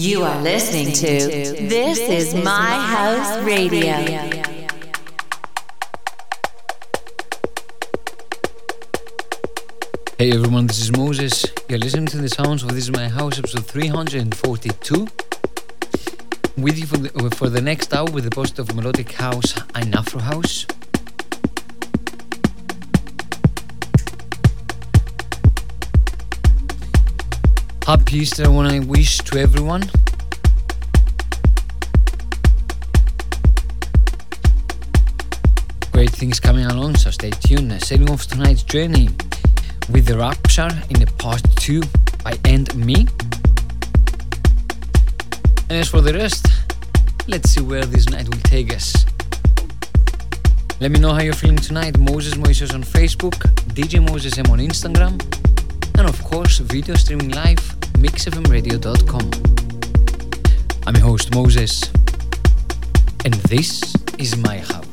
You 0.00 0.22
are 0.22 0.40
listening 0.42 0.92
to 0.92 1.06
This 1.66 1.98
is 1.98 2.32
My 2.32 2.70
House 2.70 3.44
Radio. 3.44 3.96
Hey 10.16 10.30
everyone, 10.30 10.68
this 10.68 10.78
is 10.78 10.92
Moses. 10.92 11.44
You're 11.68 11.80
listening 11.80 12.06
to 12.06 12.18
the 12.18 12.28
sounds 12.28 12.62
of 12.62 12.68
This 12.68 12.84
is 12.84 12.92
My 12.92 13.08
House, 13.08 13.40
episode 13.40 13.66
342. 13.66 15.08
With 16.58 16.78
you 16.78 16.86
for 16.86 16.98
the, 16.98 17.30
for 17.34 17.48
the 17.48 17.60
next 17.60 17.92
hour 17.92 18.08
with 18.12 18.22
the 18.22 18.30
post 18.30 18.60
of 18.60 18.72
melodic 18.76 19.10
house 19.10 19.52
and 19.74 19.92
afro 19.96 20.20
house. 20.20 20.64
Happy 27.88 28.18
Easter, 28.18 28.44
I 28.44 28.48
want 28.48 28.70
to 28.70 28.80
wish 28.80 29.16
to 29.16 29.40
everyone. 29.40 29.80
Great 35.92 36.10
things 36.10 36.38
coming 36.38 36.66
along, 36.66 36.96
so 36.96 37.10
stay 37.10 37.30
tuned. 37.30 37.72
Setting 37.82 38.10
off 38.10 38.26
tonight's 38.26 38.62
journey 38.62 39.08
with 39.90 40.04
the 40.04 40.18
Rapture 40.18 40.68
in 40.90 41.00
the 41.00 41.10
part 41.16 41.40
2 41.60 41.80
by 42.22 42.32
Anyma. 42.44 43.08
And 45.70 45.78
as 45.78 45.88
for 45.88 46.02
the 46.02 46.12
rest, 46.12 46.46
let's 47.26 47.48
see 47.48 47.62
where 47.62 47.86
this 47.86 48.10
night 48.10 48.28
will 48.28 48.42
take 48.42 48.70
us. 48.70 49.06
Let 50.78 50.90
me 50.90 51.00
know 51.00 51.14
how 51.14 51.22
you're 51.22 51.32
feeling 51.32 51.56
tonight. 51.56 51.96
Moses 51.98 52.34
Moises 52.34 52.74
on 52.74 52.82
Facebook, 52.82 53.38
DJ 53.72 54.06
Moses 54.06 54.36
M 54.36 54.50
on 54.50 54.58
Instagram, 54.58 55.18
and 55.98 56.06
of 56.06 56.22
course, 56.22 56.58
video 56.58 56.94
streaming 56.94 57.30
live 57.30 57.77
mixfmradio.com. 57.98 59.30
I'm 60.86 60.94
your 60.94 61.04
host 61.04 61.34
Moses, 61.34 61.90
and 63.24 63.34
this 63.50 63.94
is 64.18 64.36
my 64.36 64.58
house. 64.58 64.87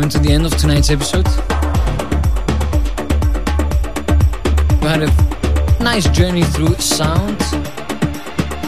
Coming 0.00 0.08
to 0.08 0.18
the 0.20 0.32
end 0.32 0.46
of 0.46 0.56
tonight's 0.56 0.88
episode. 0.88 1.26
We 4.80 4.88
had 4.88 5.02
a 5.02 5.82
nice 5.84 6.08
journey 6.08 6.42
through 6.42 6.74
sound, 6.76 7.38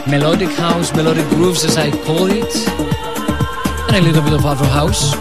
melodic 0.07 0.49
house, 0.49 0.93
melodic 0.95 1.27
grooves 1.29 1.65
as 1.65 1.75
I 1.75 1.89
call 2.05 2.27
it, 2.29 2.55
and 3.87 3.95
a 3.95 4.01
little 4.01 4.21
bit 4.21 4.33
of 4.33 4.45
Afro 4.45 4.67
house. 4.67 5.15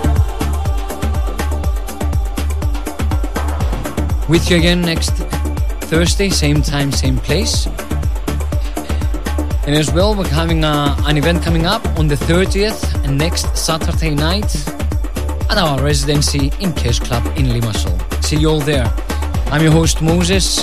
With 4.28 4.50
you 4.50 4.58
again 4.58 4.82
next 4.82 5.12
Thursday, 5.88 6.28
same 6.28 6.60
time, 6.60 6.92
same 6.92 7.16
place. 7.16 7.64
And 9.64 9.74
as 9.74 9.90
well, 9.90 10.14
we're 10.14 10.28
having 10.28 10.62
a, 10.62 10.94
an 11.06 11.16
event 11.16 11.42
coming 11.42 11.64
up 11.64 11.82
on 11.98 12.06
the 12.06 12.16
30th 12.16 13.02
and 13.06 13.16
next 13.16 13.56
Saturday 13.56 14.14
night 14.14 14.72
at 15.53 15.59
our 15.59 15.82
residency 15.82 16.50
in 16.61 16.72
Cash 16.72 17.00
Club 17.00 17.22
in 17.36 17.44
Limassol. 17.46 17.94
See 18.24 18.36
you 18.36 18.48
all 18.48 18.61
there. 18.61 18.86
I'm 19.48 19.62
your 19.62 19.72
host 19.72 20.00
Moses. 20.00 20.62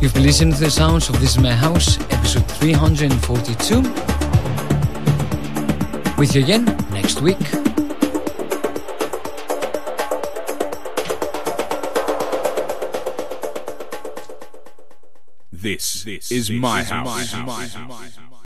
You've 0.00 0.14
been 0.14 0.22
listening 0.22 0.54
to 0.54 0.60
the 0.60 0.70
sounds 0.70 1.10
of 1.10 1.20
This 1.20 1.32
Is 1.36 1.38
My 1.38 1.52
House, 1.52 1.98
episode 2.10 2.46
342. 2.52 3.82
With 6.16 6.34
you 6.34 6.42
again 6.42 6.64
next 6.90 7.20
week. 7.20 7.38
This, 15.52 16.04
this 16.04 16.30
is, 16.32 16.50
my, 16.50 16.82
house. 16.82 17.34
my 17.34 17.66
house. 17.66 18.13